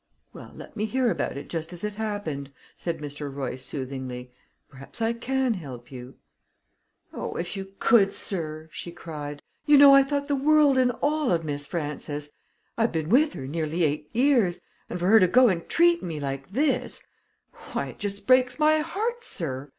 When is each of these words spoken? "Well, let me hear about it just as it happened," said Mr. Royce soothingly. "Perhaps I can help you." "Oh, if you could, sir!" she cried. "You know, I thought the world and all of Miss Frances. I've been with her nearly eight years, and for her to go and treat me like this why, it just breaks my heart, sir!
"Well, 0.33 0.51
let 0.55 0.75
me 0.75 0.85
hear 0.85 1.11
about 1.11 1.37
it 1.37 1.47
just 1.47 1.71
as 1.71 1.83
it 1.83 1.93
happened," 1.93 2.51
said 2.75 2.97
Mr. 2.97 3.31
Royce 3.31 3.63
soothingly. 3.63 4.31
"Perhaps 4.67 4.99
I 4.99 5.13
can 5.13 5.53
help 5.53 5.91
you." 5.91 6.15
"Oh, 7.13 7.35
if 7.35 7.55
you 7.55 7.73
could, 7.77 8.11
sir!" 8.11 8.67
she 8.71 8.91
cried. 8.91 9.43
"You 9.67 9.77
know, 9.77 9.93
I 9.93 10.01
thought 10.01 10.27
the 10.27 10.35
world 10.35 10.79
and 10.79 10.89
all 11.03 11.31
of 11.31 11.45
Miss 11.45 11.67
Frances. 11.67 12.31
I've 12.79 12.91
been 12.91 13.09
with 13.09 13.33
her 13.33 13.45
nearly 13.45 13.83
eight 13.83 14.09
years, 14.11 14.59
and 14.89 14.97
for 14.97 15.05
her 15.07 15.19
to 15.19 15.27
go 15.27 15.49
and 15.49 15.69
treat 15.69 16.01
me 16.01 16.19
like 16.19 16.47
this 16.49 17.05
why, 17.73 17.89
it 17.89 17.99
just 17.99 18.25
breaks 18.25 18.57
my 18.57 18.79
heart, 18.79 19.23
sir! 19.23 19.69